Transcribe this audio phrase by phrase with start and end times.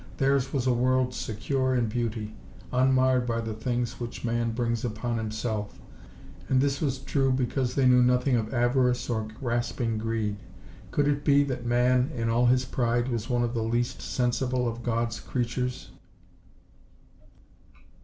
[0.17, 2.33] Theirs was a world secure in beauty,
[2.73, 5.79] unmarred by the things which man brings upon himself,
[6.49, 10.37] and this was true because they knew nothing of avarice or grasping greed.
[10.89, 14.67] Could it be that man, in all his pride, was one of the least sensible
[14.67, 15.91] of God's creatures?